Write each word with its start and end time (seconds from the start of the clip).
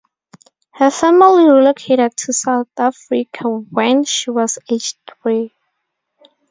Her 0.71 0.89
family 0.89 1.43
relocated 1.47 2.17
to 2.17 2.33
South 2.33 2.69
Africa 2.75 3.47
when 3.47 4.03
she 4.03 4.31
was 4.31 4.57
age 4.67 4.95
three. 5.05 5.53